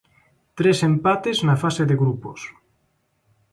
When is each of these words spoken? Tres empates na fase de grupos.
Tres 0.57 0.77
empates 0.89 1.37
na 1.47 1.55
fase 1.63 1.83
de 1.89 1.95
grupos. 2.01 2.39